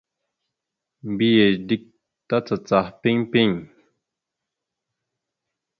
Mbiyez 1.11 1.55
dik 1.67 1.83
tacacaha 2.27 2.89
piŋ 3.01 3.17
piŋ. 3.31 3.49